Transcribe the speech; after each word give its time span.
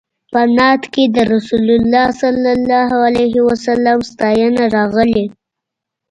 په 0.33 0.41
نعت 0.57 0.83
کې 0.93 1.03
د 1.15 1.17
رسول 1.33 1.65
الله 1.77 2.07
صلی 2.21 2.51
الله 2.57 2.89
علیه 3.07 3.37
وسلم 3.49 3.99
ستاینه 4.11 4.63
راغلې. 4.75 5.25